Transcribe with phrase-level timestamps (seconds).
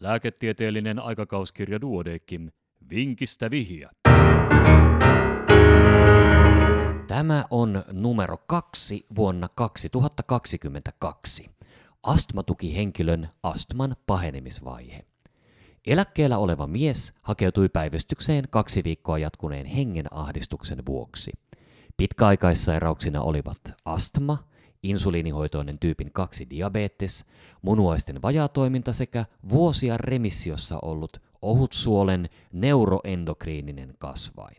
[0.00, 2.50] Lääketieteellinen aikakauskirja Duodekim.
[2.90, 3.90] Vinkistä vihja.
[7.06, 11.50] Tämä on numero kaksi vuonna 2022.
[12.02, 15.04] Astmatukihenkilön astman pahenemisvaihe.
[15.86, 21.32] Eläkkeellä oleva mies hakeutui päivystykseen kaksi viikkoa jatkuneen hengenahdistuksen vuoksi.
[21.96, 24.44] Pitkäaikaissairauksina olivat astma,
[24.82, 27.24] insuliinihoitoinen tyypin 2 diabetes,
[27.62, 34.56] munuaisten vajaatoiminta sekä vuosia remissiossa ollut ohutsuolen neuroendokriininen kasvain.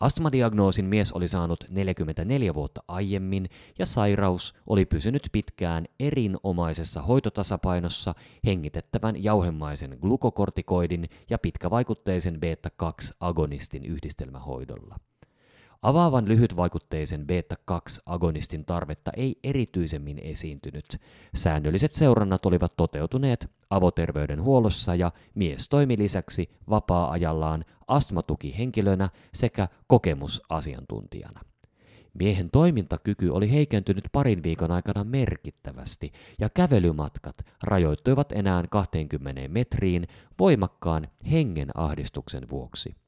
[0.00, 3.48] Astmadiagnoosin mies oli saanut 44 vuotta aiemmin
[3.78, 8.14] ja sairaus oli pysynyt pitkään erinomaisessa hoitotasapainossa
[8.46, 14.96] hengitettävän jauhemaisen glukokortikoidin ja pitkävaikutteisen beta-2-agonistin yhdistelmähoidolla.
[15.82, 21.00] Avaavan lyhytvaikutteisen beta-2-agonistin tarvetta ei erityisemmin esiintynyt.
[21.34, 31.40] Säännölliset seurannat olivat toteutuneet avoterveydenhuollossa ja mies toimi lisäksi vapaa-ajallaan astmatukihenkilönä sekä kokemusasiantuntijana.
[32.14, 40.06] Miehen toimintakyky oli heikentynyt parin viikon aikana merkittävästi ja kävelymatkat rajoittuivat enää 20 metriin
[40.38, 43.01] voimakkaan hengenahdistuksen vuoksi.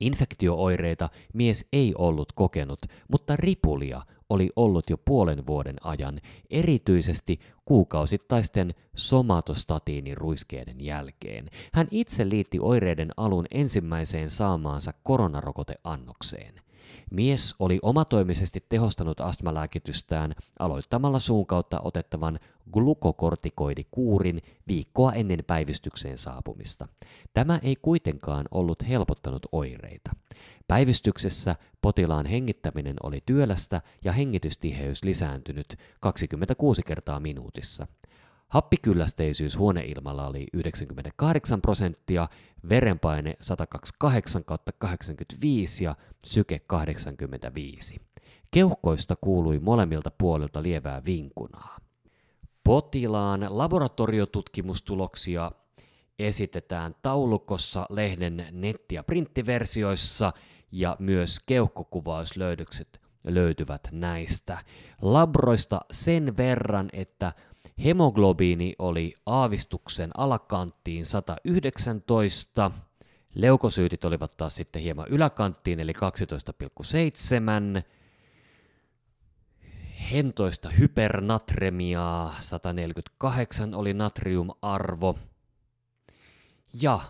[0.00, 2.78] Infektiooireita mies ei ollut kokenut,
[3.10, 11.50] mutta ripulia oli ollut jo puolen vuoden ajan, erityisesti kuukausittaisten somatostatiiniruiskeiden jälkeen.
[11.72, 16.67] Hän itse liitti oireiden alun ensimmäiseen saamaansa koronarokoteannokseen.
[17.10, 22.38] Mies oli omatoimisesti tehostanut astmalääkitystään aloittamalla suun kautta otettavan
[22.72, 26.88] glukokortikoidikuurin viikkoa ennen päivystykseen saapumista.
[27.34, 30.10] Tämä ei kuitenkaan ollut helpottanut oireita.
[30.68, 37.86] Päivystyksessä potilaan hengittäminen oli työlästä ja hengitystiheys lisääntynyt 26 kertaa minuutissa.
[38.48, 42.28] Happikyllästeisyys huoneilmalla oli 98 prosenttia,
[42.68, 44.44] verenpaine 128
[44.78, 48.00] 85 ja syke 85.
[48.50, 51.78] Keuhkoista kuului molemmilta puolilta lievää vinkunaa.
[52.64, 55.52] Potilaan laboratoriotutkimustuloksia
[56.18, 60.32] esitetään taulukossa lehden netti- ja printtiversioissa
[60.72, 64.58] ja myös keuhkokuvauslöydökset löytyvät näistä
[65.02, 67.32] labroista sen verran, että
[67.84, 72.70] Hemoglobiini oli aavistuksen alakanttiin 119,
[73.34, 77.82] leukosyytit olivat taas sitten hieman yläkanttiin eli 12,7,
[80.12, 85.18] hentoista hypernatremiaa 148 oli natriumarvo.
[86.82, 87.00] Ja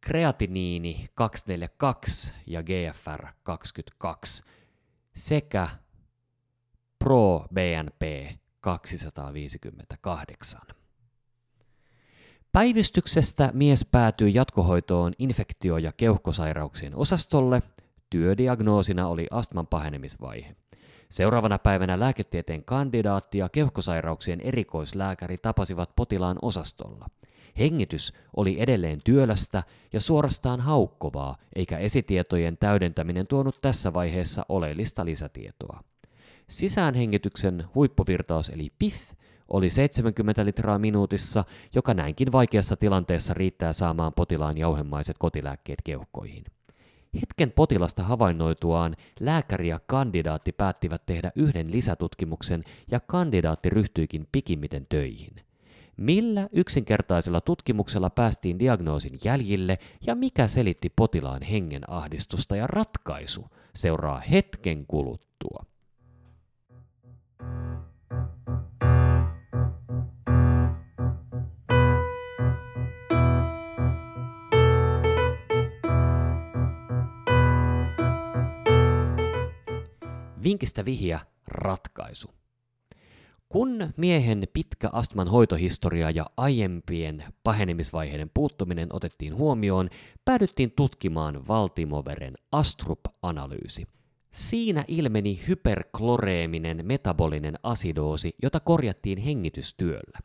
[0.00, 4.44] kreatiniini 242 ja GFR 22
[5.14, 5.68] sekä
[6.98, 8.02] pro-BNP
[8.60, 10.60] 258.
[12.52, 17.62] Päivystyksestä mies päätyi jatkohoitoon infektio- ja keuhkosairauksien osastolle.
[18.10, 20.56] Työdiagnoosina oli astman pahenemisvaihe.
[21.10, 27.06] Seuraavana päivänä lääketieteen kandidaatti ja keuhkosairauksien erikoislääkäri tapasivat potilaan osastolla.
[27.58, 35.84] Hengitys oli edelleen työlästä ja suorastaan haukkovaa, eikä esitietojen täydentäminen tuonut tässä vaiheessa oleellista lisätietoa.
[36.48, 39.12] Sisäänhengityksen huippuvirtaus eli PIF
[39.48, 41.44] oli 70 litraa minuutissa,
[41.74, 46.44] joka näinkin vaikeassa tilanteessa riittää saamaan potilaan jauhemaiset kotilääkkeet keuhkoihin.
[47.14, 55.34] Hetken potilasta havainnoituaan lääkäri ja kandidaatti päättivät tehdä yhden lisätutkimuksen ja kandidaatti ryhtyikin pikimmiten töihin.
[55.96, 64.20] Millä yksinkertaisella tutkimuksella päästiin diagnoosin jäljille ja mikä selitti potilaan hengen ahdistusta ja ratkaisu seuraa
[64.20, 65.64] hetken kuluttua.
[80.42, 82.30] Vinkistä vihja ratkaisu.
[83.48, 89.88] Kun miehen pitkä astman hoitohistoria ja aiempien pahenemisvaiheiden puuttuminen otettiin huomioon,
[90.24, 93.86] päädyttiin tutkimaan Valtimoveren Astrup-analyysi.
[94.32, 100.18] Siinä ilmeni hyperkloreeminen metabolinen asidoosi, jota korjattiin hengitystyöllä.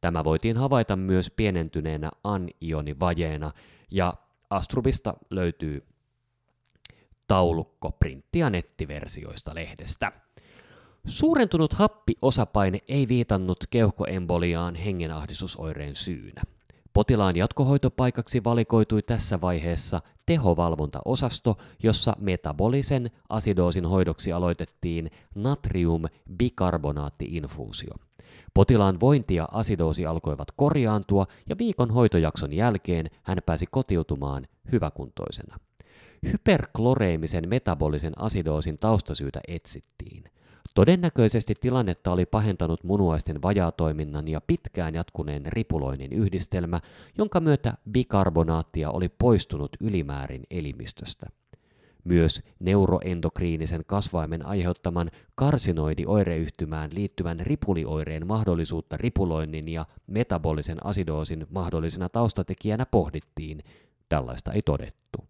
[0.00, 3.52] Tämä voitiin havaita myös pienentyneenä anionivajeena,
[3.90, 4.14] ja
[4.50, 5.86] Astrubista löytyy
[7.30, 10.12] taulukko printti- ja nettiversioista lehdestä.
[11.06, 16.42] Suurentunut happiosapaine ei viitannut keuhkoemboliaan hengenahdistusoireen syynä.
[16.92, 27.94] Potilaan jatkohoitopaikaksi valikoitui tässä vaiheessa tehovalvontaosasto, jossa metabolisen asidoosin hoidoksi aloitettiin natrium-bikarbonaatti-infuusio.
[28.54, 35.56] Potilaan vointi ja asidoosi alkoivat korjaantua ja viikon hoitojakson jälkeen hän pääsi kotiutumaan hyväkuntoisena.
[36.32, 40.24] Hyperkloreemisen metabolisen asidoosin taustasyytä etsittiin.
[40.74, 46.80] Todennäköisesti tilannetta oli pahentanut munuaisten vajaatoiminnan ja pitkään jatkuneen ripuloinnin yhdistelmä,
[47.18, 51.26] jonka myötä bikarbonaattia oli poistunut ylimäärin elimistöstä.
[52.04, 63.62] Myös neuroendokriinisen kasvaimen aiheuttaman karsinoidioireyhtymään liittyvän ripulioireen mahdollisuutta ripuloinnin ja metabolisen asidoosin mahdollisena taustatekijänä pohdittiin.
[64.08, 65.29] Tällaista ei todettu.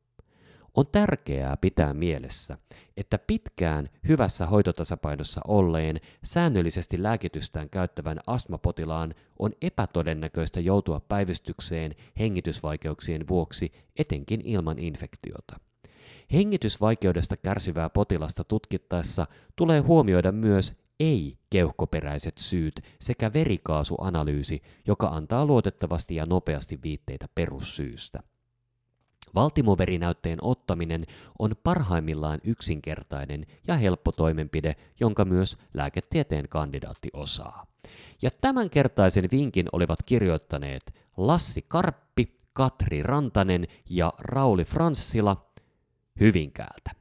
[0.74, 2.58] On tärkeää pitää mielessä,
[2.96, 13.72] että pitkään hyvässä hoitotasapainossa olleen, säännöllisesti lääkitystään käyttävän astmapotilaan on epätodennäköistä joutua päivystykseen hengitysvaikeuksien vuoksi
[13.98, 15.60] etenkin ilman infektiota.
[16.32, 19.26] Hengitysvaikeudesta kärsivää potilasta tutkittaessa
[19.56, 28.22] tulee huomioida myös ei-keuhkoperäiset syyt sekä verikaasuanalyysi, joka antaa luotettavasti ja nopeasti viitteitä perussyystä.
[29.34, 31.06] Valtimoverinäytteen ottaminen
[31.38, 37.66] on parhaimmillaan yksinkertainen ja helppo toimenpide, jonka myös lääketieteen kandidaatti osaa.
[38.22, 45.50] Ja tämänkertaisen vinkin olivat kirjoittaneet Lassi Karppi, Katri Rantanen ja Rauli Franssila
[46.20, 46.99] Hyvinkäältä.